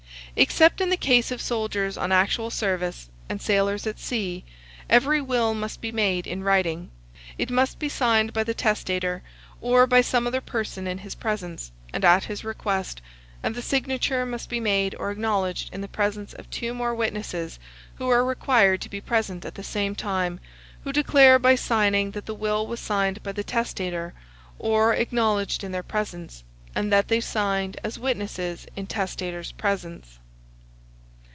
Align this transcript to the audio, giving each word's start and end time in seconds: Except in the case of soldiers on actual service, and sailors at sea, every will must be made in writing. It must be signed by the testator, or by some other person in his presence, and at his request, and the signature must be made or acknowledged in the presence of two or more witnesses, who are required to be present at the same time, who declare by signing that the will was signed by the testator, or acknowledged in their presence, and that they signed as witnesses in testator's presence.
Except 0.37 0.79
in 0.79 0.89
the 0.89 0.95
case 0.95 1.29
of 1.29 1.41
soldiers 1.41 1.97
on 1.97 2.13
actual 2.13 2.49
service, 2.49 3.09
and 3.27 3.41
sailors 3.41 3.85
at 3.85 3.99
sea, 3.99 4.45
every 4.89 5.19
will 5.19 5.53
must 5.53 5.81
be 5.81 5.91
made 5.91 6.25
in 6.25 6.41
writing. 6.41 6.89
It 7.37 7.49
must 7.49 7.79
be 7.79 7.89
signed 7.89 8.31
by 8.31 8.45
the 8.45 8.53
testator, 8.53 9.23
or 9.59 9.85
by 9.85 9.99
some 9.99 10.25
other 10.25 10.39
person 10.39 10.87
in 10.87 10.99
his 10.99 11.15
presence, 11.15 11.73
and 11.91 12.05
at 12.05 12.23
his 12.23 12.45
request, 12.45 13.01
and 13.43 13.55
the 13.55 13.61
signature 13.61 14.25
must 14.25 14.47
be 14.47 14.61
made 14.61 14.95
or 14.97 15.11
acknowledged 15.11 15.73
in 15.73 15.81
the 15.81 15.89
presence 15.89 16.31
of 16.31 16.49
two 16.49 16.71
or 16.71 16.75
more 16.75 16.95
witnesses, 16.95 17.59
who 17.95 18.09
are 18.09 18.23
required 18.23 18.79
to 18.81 18.89
be 18.89 19.01
present 19.01 19.43
at 19.43 19.55
the 19.55 19.63
same 19.65 19.95
time, 19.95 20.39
who 20.85 20.93
declare 20.93 21.39
by 21.39 21.55
signing 21.55 22.11
that 22.11 22.25
the 22.25 22.33
will 22.33 22.65
was 22.65 22.79
signed 22.79 23.21
by 23.21 23.33
the 23.33 23.43
testator, 23.43 24.13
or 24.57 24.93
acknowledged 24.93 25.61
in 25.61 25.73
their 25.73 25.83
presence, 25.83 26.45
and 26.73 26.89
that 26.91 27.09
they 27.09 27.19
signed 27.19 27.75
as 27.83 27.99
witnesses 27.99 28.65
in 28.77 28.87
testator's 28.87 29.51
presence. 29.51 30.17